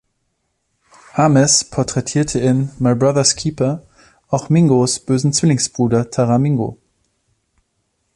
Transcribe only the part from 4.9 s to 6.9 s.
bösen Zwillingsbruder Taramingo.